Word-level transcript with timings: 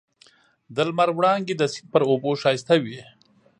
د 0.75 0.77
لمر 0.89 1.09
وړانګې 1.17 1.55
د 1.57 1.63
سیند 1.73 1.87
پر 1.93 2.01
اوبو 2.09 2.31
ښایسته 2.41 2.75
وې. 2.83 2.99